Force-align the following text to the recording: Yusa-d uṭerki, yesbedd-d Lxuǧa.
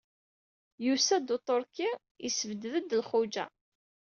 Yusa-d 0.85 1.27
uṭerki, 1.35 1.89
yesbedd-d 2.23 2.89
Lxuǧa. 3.01 3.45